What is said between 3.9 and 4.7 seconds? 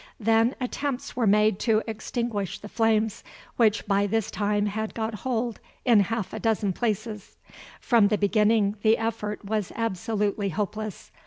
this time